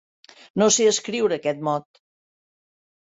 No 0.61 0.69
sé 0.77 0.87
escriure 0.93 1.39
aquest 1.41 1.61
mot. 1.71 2.03